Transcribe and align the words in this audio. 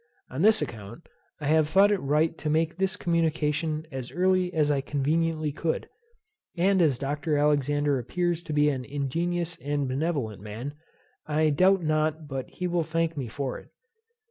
On 0.31 0.41
this 0.41 0.63
account, 0.63 1.07
I 1.39 1.45
have 1.45 1.69
thought 1.69 1.91
it 1.91 1.99
right 2.01 2.35
to 2.39 2.49
make 2.49 2.75
this 2.77 2.95
communication 2.95 3.85
as 3.91 4.11
early 4.11 4.51
as 4.51 4.71
I 4.71 4.81
conveniently 4.81 5.51
could; 5.51 5.87
and 6.57 6.81
as 6.81 6.97
Dr. 6.97 7.37
Alexander 7.37 7.99
appears 7.99 8.41
to 8.45 8.51
be 8.53 8.67
an 8.69 8.83
ingenuous 8.83 9.57
and 9.57 9.87
benevolent 9.87 10.41
man, 10.41 10.73
I 11.27 11.51
doubt 11.51 11.83
not 11.83 12.27
but 12.27 12.49
he 12.49 12.65
will 12.65 12.81
thank 12.81 13.15
me 13.15 13.27
for 13.27 13.59
it. 13.59 13.69